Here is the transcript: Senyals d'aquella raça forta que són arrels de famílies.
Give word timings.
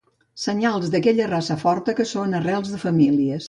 Senyals 0.43 0.87
d'aquella 0.95 1.27
raça 1.29 1.59
forta 1.67 1.97
que 2.01 2.09
són 2.15 2.35
arrels 2.41 2.77
de 2.77 2.81
famílies. 2.89 3.39